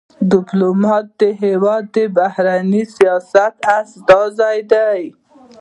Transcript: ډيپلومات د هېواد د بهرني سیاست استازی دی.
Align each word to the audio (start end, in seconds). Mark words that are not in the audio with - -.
ډيپلومات 0.31 1.05
د 1.21 1.23
هېواد 1.43 1.83
د 1.95 1.97
بهرني 2.17 2.83
سیاست 2.95 3.53
استازی 3.77 4.57
دی. 4.71 5.01